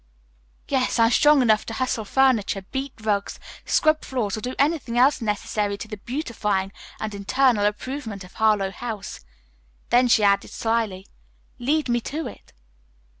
"Yes, 0.67 0.97
I'm 0.97 1.11
strong 1.11 1.43
enough 1.43 1.63
to 1.67 1.75
hustle 1.75 2.05
furniture, 2.05 2.63
beat 2.71 2.93
rugs, 3.03 3.39
scrub 3.65 4.03
floors, 4.03 4.35
or 4.35 4.41
do 4.41 4.55
anything 4.57 4.97
else 4.97 5.21
necessary 5.21 5.77
to 5.77 5.87
the 5.87 5.97
beautifying 5.97 6.71
and 6.99 7.13
eternal 7.13 7.67
improvement 7.67 8.23
of 8.23 8.33
Harlowe 8.33 8.71
House." 8.71 9.19
Then 9.91 10.07
she 10.07 10.23
added 10.23 10.49
slyly, 10.49 11.05
"Lead 11.59 11.87
me 11.87 12.01
to 12.01 12.25
it." 12.25 12.51